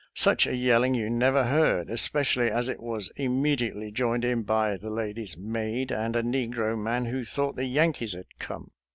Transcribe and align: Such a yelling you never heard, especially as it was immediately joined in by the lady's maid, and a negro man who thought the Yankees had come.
Such 0.15 0.47
a 0.47 0.55
yelling 0.55 0.95
you 0.95 1.11
never 1.11 1.43
heard, 1.43 1.87
especially 1.91 2.49
as 2.49 2.69
it 2.69 2.79
was 2.79 3.11
immediately 3.17 3.91
joined 3.91 4.25
in 4.25 4.41
by 4.41 4.75
the 4.77 4.89
lady's 4.89 5.37
maid, 5.37 5.91
and 5.91 6.15
a 6.15 6.23
negro 6.23 6.75
man 6.75 7.05
who 7.05 7.23
thought 7.23 7.55
the 7.55 7.65
Yankees 7.65 8.13
had 8.13 8.25
come. 8.39 8.71